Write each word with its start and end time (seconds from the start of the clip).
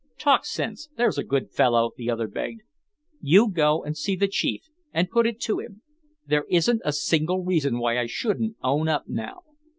"Talk 0.17 0.45
sense, 0.47 0.89
there's 0.97 1.19
a 1.19 1.23
good 1.23 1.51
fellow," 1.51 1.91
the 1.95 2.09
other 2.09 2.25
begged. 2.27 2.61
"You 3.21 3.47
go 3.51 3.83
and 3.83 3.95
see 3.95 4.15
the 4.15 4.27
Chief 4.27 4.63
and 4.91 5.11
put 5.11 5.27
it 5.27 5.39
to 5.41 5.59
him. 5.59 5.83
There 6.25 6.47
isn't 6.49 6.81
a 6.83 6.91
single 6.91 7.43
reason 7.43 7.77
why 7.77 7.99
I 7.99 8.07
shouldn't 8.07 8.57
own 8.63 8.87
up 8.87 9.07
now." 9.07 9.43